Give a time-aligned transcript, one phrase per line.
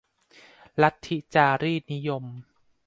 [0.81, 2.23] ลัทธิจารีตนิยม